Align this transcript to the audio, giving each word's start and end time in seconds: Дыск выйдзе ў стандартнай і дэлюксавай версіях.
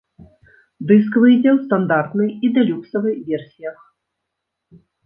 Дыск 0.91 1.13
выйдзе 1.25 1.51
ў 1.53 1.57
стандартнай 1.67 2.29
і 2.49 2.53
дэлюксавай 2.59 3.15
версіях. 3.31 3.77